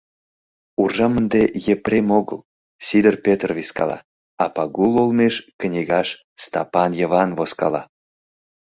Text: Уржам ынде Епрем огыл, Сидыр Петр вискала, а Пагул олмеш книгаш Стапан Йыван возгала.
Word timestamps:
Уржам 0.81 1.13
ынде 1.19 1.41
Епрем 1.73 2.07
огыл, 2.19 2.39
Сидыр 2.85 3.15
Петр 3.25 3.49
вискала, 3.57 3.97
а 4.43 4.45
Пагул 4.55 4.93
олмеш 5.03 5.35
книгаш 5.61 6.07
Стапан 6.43 6.91
Йыван 6.99 7.29
возгала. 7.37 7.81